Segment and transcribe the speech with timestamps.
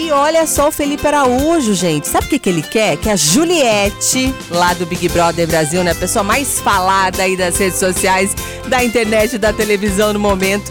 [0.00, 2.06] E olha só o Felipe Araújo, gente.
[2.06, 2.96] Sabe o que, que ele quer?
[2.98, 5.90] Que a Juliette, lá do Big Brother Brasil, né?
[5.90, 8.32] A pessoa mais falada aí das redes sociais,
[8.68, 10.70] da internet, da televisão no momento.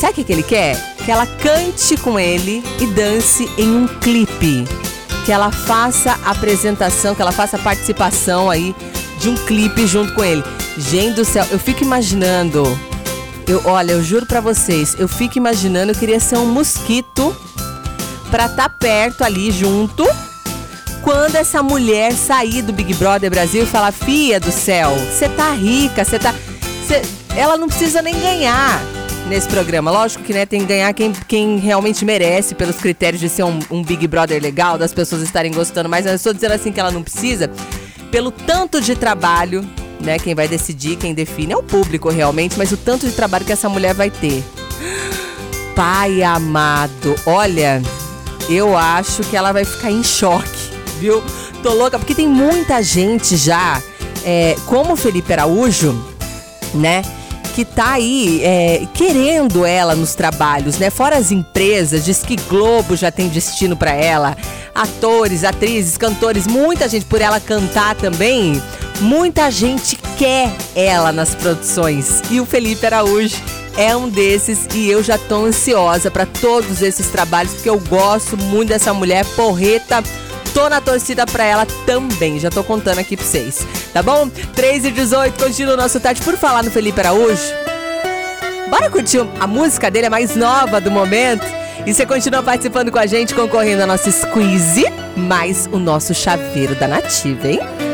[0.00, 0.96] Sabe o que, que ele quer?
[1.04, 4.64] Que ela cante com ele e dance em um clipe.
[5.26, 8.74] Que ela faça a apresentação, que ela faça a participação aí
[9.20, 10.42] de um clipe junto com ele.
[10.78, 12.62] Gente do céu, eu fico imaginando.
[13.46, 17.36] Eu, olha, eu juro para vocês, eu fico imaginando, eu queria ser um mosquito
[18.34, 20.04] para estar tá perto ali junto
[21.02, 25.52] quando essa mulher sair do Big Brother Brasil e falar: "Fia do céu, você tá
[25.52, 26.34] rica, você tá
[26.88, 27.02] cê...
[27.36, 28.82] ela não precisa nem ganhar
[29.28, 29.88] nesse programa.
[29.92, 33.60] Lógico que né, tem que ganhar quem, quem realmente merece, pelos critérios de ser um,
[33.70, 36.90] um Big Brother legal, das pessoas estarem gostando, mas eu estou dizendo assim que ela
[36.90, 37.48] não precisa,
[38.10, 39.64] pelo tanto de trabalho,
[40.00, 40.18] né?
[40.18, 43.52] Quem vai decidir, quem define é o público realmente, mas o tanto de trabalho que
[43.52, 44.42] essa mulher vai ter.
[45.76, 47.80] Pai amado, olha,
[48.48, 51.22] eu acho que ela vai ficar em choque, viu?
[51.62, 53.82] Tô louca, porque tem muita gente já,
[54.24, 55.98] é, como Felipe Araújo,
[56.74, 57.02] né?
[57.54, 60.90] Que tá aí é, querendo ela nos trabalhos, né?
[60.90, 64.36] Fora as empresas, diz que Globo já tem destino para ela.
[64.74, 68.60] Atores, atrizes, cantores, muita gente por ela cantar também.
[69.00, 72.22] Muita gente quer ela nas produções.
[72.30, 73.36] E o Felipe Araújo
[73.76, 78.36] é um desses e eu já tô ansiosa para todos esses trabalhos porque eu gosto
[78.36, 80.02] muito dessa mulher porreta.
[80.52, 84.28] Tô na torcida pra ela também, já tô contando aqui pra vocês, tá bom?
[84.28, 87.42] 3 e 18, continua o nosso Tati por falar no Felipe Araújo.
[88.70, 91.44] Bora curtir a música dele, a mais nova do momento?
[91.84, 94.84] E você continua participando com a gente, concorrendo a nossa squeeze,
[95.16, 97.93] mais o nosso chaveiro da Nativa, hein?